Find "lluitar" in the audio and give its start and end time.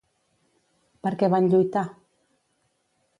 1.51-1.85